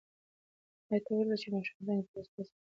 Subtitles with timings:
[0.89, 2.63] آیا تا ولیدل چې ماشوم څنګه په موسکا سره منډه کړه؟